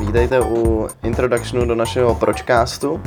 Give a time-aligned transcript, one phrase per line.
[0.00, 3.00] Vítejte u introdukčnu do našeho pročkástu.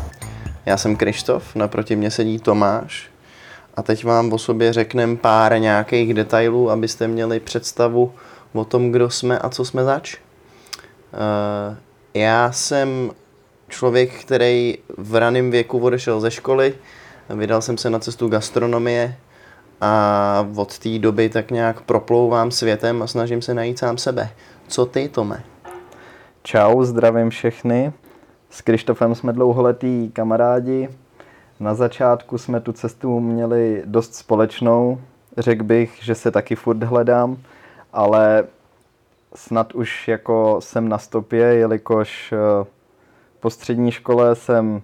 [0.65, 3.09] Já jsem Krištof, naproti mě sedí Tomáš.
[3.75, 8.13] A teď vám o sobě řekneme pár nějakých detailů, abyste měli představu
[8.53, 10.17] o tom, kdo jsme a co jsme zač.
[10.17, 11.77] Uh,
[12.13, 13.11] já jsem
[13.69, 16.73] člověk, který v raném věku odešel ze školy,
[17.29, 19.15] vydal jsem se na cestu gastronomie
[19.81, 24.29] a od té doby tak nějak proplouvám světem a snažím se najít sám sebe.
[24.67, 25.43] Co ty, Tome?
[26.45, 27.93] Čau, zdravím všechny.
[28.49, 30.89] S Krištofem jsme dlouholetí kamarádi.
[31.59, 35.01] Na začátku jsme tu cestu měli dost společnou.
[35.37, 37.37] Řekl bych, že se taky furt hledám,
[37.93, 38.43] ale
[39.35, 42.65] snad už jako jsem na stopě, jelikož eh,
[43.39, 44.81] po střední škole jsem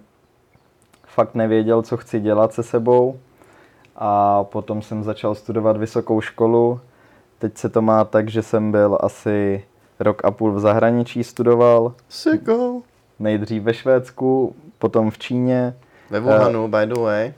[1.06, 3.18] fakt nevěděl, co chci dělat se sebou
[3.96, 6.80] a potom jsem začal studovat vysokou školu.
[7.38, 9.64] Teď se to má tak, že jsem byl asi
[10.00, 11.94] rok a půl v zahraničí studoval.
[12.08, 12.82] Siko.
[13.18, 15.74] Nejdřív ve Švédsku, potom v Číně.
[16.10, 17.32] Ve Wuhanu, uh, by the way.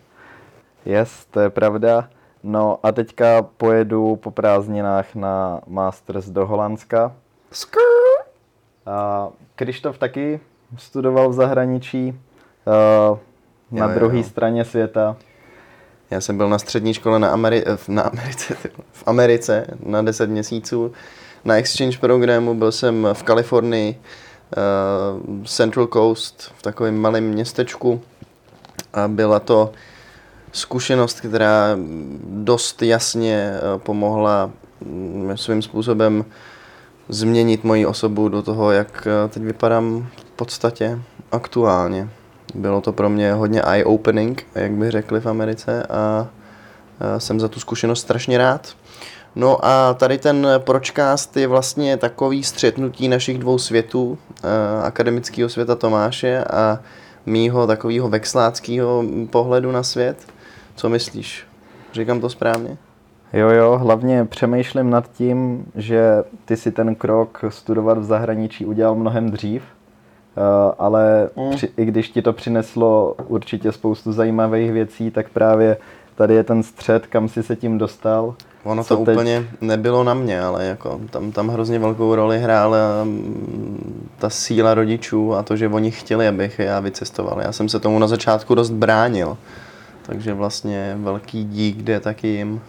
[0.86, 2.08] Yes, to je pravda.
[2.42, 7.12] No a teďka pojedu po prázdninách na Masters do Holandska.
[7.52, 7.83] Skrr.
[8.86, 10.40] A Krištof taky
[10.78, 12.20] studoval v zahraničí,
[13.10, 13.18] uh,
[13.70, 15.16] na druhé straně světa.
[16.10, 18.56] Já jsem byl na střední škole na, Ameri- na Americe,
[18.92, 20.92] v Americe na 10 měsíců.
[21.45, 24.01] Na exchange programu byl jsem v Kalifornii,
[24.57, 28.01] uh, Central Coast, v takovém malém městečku.
[28.95, 29.73] A byla to
[30.53, 31.77] zkušenost, která
[32.25, 36.25] dost jasně eh, pomohla mm, svým způsobem
[37.09, 40.98] změnit moji osobu do toho, jak eh, teď vypadám v podstatě
[41.33, 42.09] aktuálně.
[42.55, 46.29] Bylo to pro mě hodně eye-opening, jak by řekli v Americe a
[47.19, 48.77] jsem za tu zkušenost strašně rád.
[49.37, 54.19] No a tady ten pročkást je vlastně takový střetnutí našich dvou světů,
[54.83, 56.79] akademického světa Tomáše a
[57.27, 60.17] mýho takového vexláckého pohledu na svět.
[60.77, 61.45] Co myslíš?
[61.93, 62.77] Říkám to správně?
[63.33, 68.95] Jo, jo, hlavně přemýšlím nad tím, že ty si ten krok studovat v zahraničí udělal
[68.95, 69.63] mnohem dřív,
[70.37, 71.51] Eh, ale mm.
[71.51, 75.77] při, i když ti to přineslo určitě spoustu zajímavých věcí, tak právě
[76.14, 78.35] tady je ten střed, kam si se tím dostal.
[78.64, 79.08] Ono to teď...
[79.08, 84.74] úplně nebylo na mě, ale jako tam, tam hrozně velkou roli hrála mm, ta síla
[84.74, 87.40] rodičů a to, že oni chtěli, abych já vycestoval.
[87.42, 89.36] Já jsem se tomu na začátku dost bránil,
[90.02, 92.61] takže vlastně velký dík jde taky jim.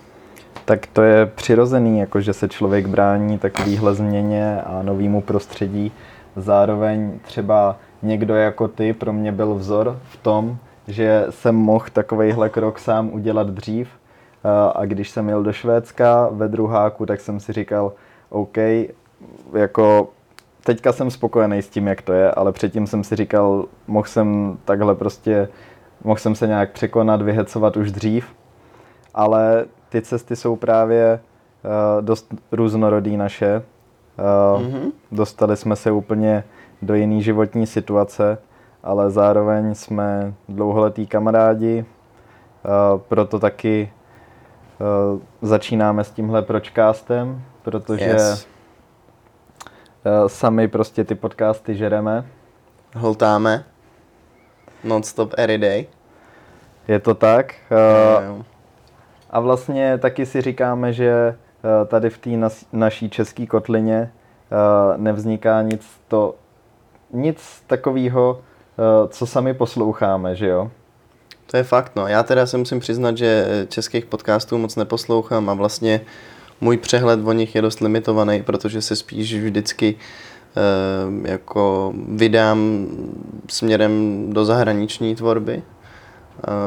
[0.65, 5.91] Tak to je přirozený, jako že se člověk brání takovýhle změně a novýmu prostředí.
[6.35, 12.49] Zároveň třeba někdo jako ty pro mě byl vzor v tom, že jsem mohl takovejhle
[12.49, 13.87] krok sám udělat dřív.
[14.75, 17.93] A když jsem jel do Švédska ve druháku, tak jsem si říkal,
[18.29, 18.57] OK,
[19.53, 20.09] jako
[20.63, 24.57] teďka jsem spokojený s tím, jak to je, ale předtím jsem si říkal, mohl jsem
[24.65, 25.47] takhle prostě,
[26.03, 28.27] mohl jsem se nějak překonat, vyhecovat už dřív,
[29.13, 31.19] ale ty cesty jsou právě
[31.63, 33.63] uh, dost různorodý naše
[34.17, 34.91] mm-hmm.
[35.11, 36.43] Dostali jsme se úplně
[36.81, 38.37] do jiné životní situace,
[38.83, 41.85] ale zároveň jsme dlouholetí kamarádi,
[43.07, 43.91] proto taky
[45.41, 48.47] začínáme s tímhle pročkástem, protože yes.
[50.27, 52.25] sami prostě ty podcasty žereme.
[52.95, 53.63] Holtáme.
[54.83, 55.85] Non-stop every day.
[56.87, 57.55] Je to tak.
[59.29, 62.29] A vlastně taky si říkáme, že Eh, tady v té
[62.73, 64.11] naší české kotlině
[64.51, 66.35] eh, nevzniká nic to,
[67.11, 70.71] nic takového, eh, co sami posloucháme, že jo?
[71.53, 72.07] To je fakt, no.
[72.07, 76.01] Já teda se musím přiznat, že českých podcastů moc neposlouchám a vlastně
[76.61, 82.87] můj přehled o nich je dost limitovaný, protože se spíš vždycky e, jako vydám
[83.49, 85.63] směrem do zahraniční tvorby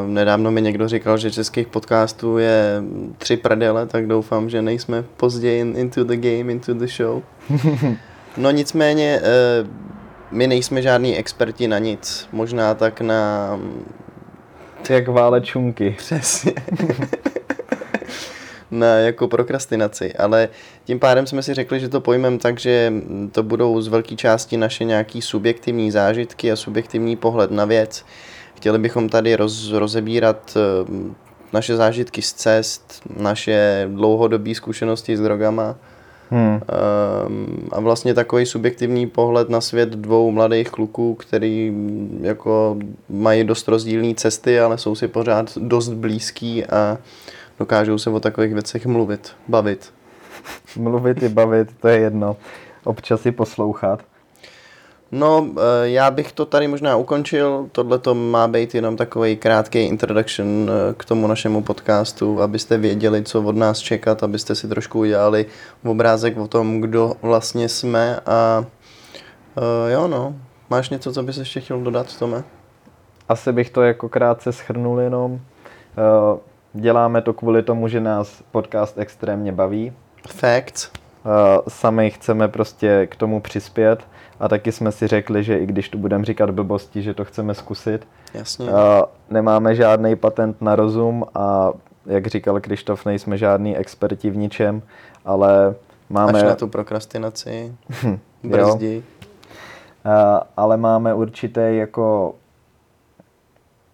[0.06, 2.82] Nedávno mi někdo říkal, že českých podcastů je
[3.18, 7.22] tři prdele, tak doufám, že nejsme později into the game, into the show.
[8.38, 9.66] No nicméně, eh,
[10.30, 12.28] my nejsme žádní experti na nic.
[12.32, 13.50] Možná tak na...
[14.90, 15.94] Jak válečunky.
[15.98, 16.52] Přesně.
[18.70, 20.48] na jako prokrastinaci, ale
[20.84, 22.92] tím pádem jsme si řekli, že to pojmem tak, že
[23.32, 28.04] to budou z velké části naše nějaký subjektivní zážitky a subjektivní pohled na věc.
[28.54, 30.90] Chtěli bychom tady roz, rozebírat eh,
[31.52, 35.76] naše zážitky z cest, naše dlouhodobé zkušenosti s drogama
[36.30, 36.60] hmm.
[37.28, 41.72] um, a vlastně takový subjektivní pohled na svět dvou mladých kluků, který
[42.20, 42.76] jako
[43.08, 46.98] mají dost rozdílné cesty, ale jsou si pořád dost blízký a
[47.58, 49.92] dokážou se o takových věcech mluvit, bavit.
[50.76, 52.36] Mluvit i bavit, to je jedno.
[52.84, 54.02] Občas si poslouchat.
[55.12, 57.68] No, eh, já bych to tady možná ukončil.
[57.72, 63.22] Tohle to má být jenom takový krátký introduction eh, k tomu našemu podcastu, abyste věděli,
[63.22, 65.46] co od nás čekat, abyste si trošku udělali
[65.84, 68.64] obrázek o tom, kdo vlastně jsme a
[69.56, 70.34] uh, jo no,
[70.70, 72.44] máš něco, co bys ještě chtěl dodat, Tome?
[73.28, 75.40] Asi bych to jako krátce schrnul jenom.
[76.72, 79.92] Děláme to kvůli tomu, že nás podcast extrémně baví.
[80.28, 80.90] Facts.
[81.26, 84.00] Uh, sami chceme prostě k tomu přispět
[84.40, 87.54] a taky jsme si řekli, že i když tu budeme říkat blbosti, že to chceme
[87.54, 88.08] zkusit.
[88.34, 88.70] Jasně.
[88.70, 88.74] Uh,
[89.30, 91.72] nemáme žádný patent na rozum a
[92.06, 94.82] jak říkal Krištof, nejsme žádný experti v ničem,
[95.24, 95.74] ale
[96.10, 96.38] máme...
[96.38, 97.74] Až na tu prokrastinaci,
[98.42, 99.02] brzdi.
[100.04, 100.12] Uh,
[100.56, 102.34] ale máme určité jako...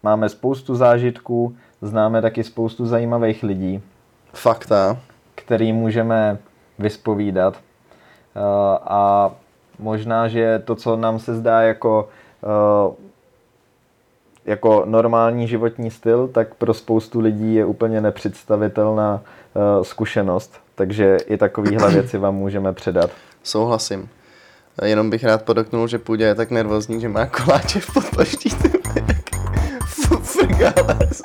[0.03, 3.81] Máme spoustu zážitků, známe taky spoustu zajímavých lidí.
[4.33, 4.97] Fakta.
[5.35, 6.37] Který můžeme
[6.79, 7.53] vyspovídat.
[8.35, 8.41] Uh,
[8.81, 9.31] a
[9.79, 12.09] možná, že to, co nám se zdá jako,
[12.87, 12.93] uh,
[14.45, 19.21] jako normální životní styl, tak pro spoustu lidí je úplně nepředstavitelná
[19.53, 20.59] uh, zkušenost.
[20.75, 23.11] Takže i takovéhle věci vám můžeme předat.
[23.43, 24.09] Souhlasím.
[24.81, 28.49] Jenom bych rád podotknul, že Půdě je tak nervózní, že má koláče v podpaští.
[30.23, 31.21] Frgales.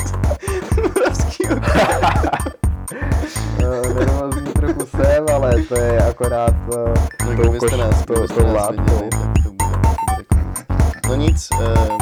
[0.77, 1.45] Moravský
[5.69, 6.95] to je akorát uh,
[7.25, 9.09] no, tou, koš, nás, to, to látkou.
[9.09, 10.49] To to bude cool.
[11.09, 11.98] No nic, um,